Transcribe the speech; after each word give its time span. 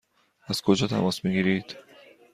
از 0.47 0.61
کجا 0.61 0.87
تماس 0.87 1.25
می 1.25 1.31
گیرید؟ 1.31 1.75